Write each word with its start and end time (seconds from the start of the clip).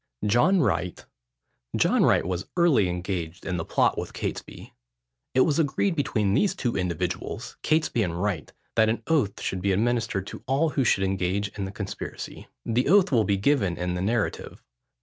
JOHN 0.25 0.61
WRIGHT. 0.61 1.05
John 1.75 2.03
Wright 2.03 2.25
was 2.25 2.47
early 2.57 2.89
engaged 2.89 3.45
in 3.45 3.57
the 3.57 3.63
plot 3.63 3.99
with 3.99 4.13
Catesby. 4.13 4.73
It 5.35 5.41
was 5.41 5.59
agreed 5.59 5.95
between 5.95 6.33
these 6.33 6.55
two 6.55 6.75
individuals, 6.75 7.55
Catesby 7.61 8.01
and 8.01 8.19
Wright, 8.19 8.51
that 8.75 8.89
an 8.89 9.03
oath 9.05 9.39
should 9.41 9.61
be 9.61 9.71
administered 9.71 10.25
to 10.25 10.43
all 10.47 10.69
who 10.69 10.83
should 10.83 11.03
engage 11.03 11.49
in 11.49 11.65
the 11.65 11.71
conspiracy. 11.71 12.47
The 12.65 12.87
oath 12.89 13.11
will 13.11 13.25
be 13.25 13.37
given 13.37 13.77
in 13.77 13.93
the 13.93 14.01
narrative. 14.01 14.63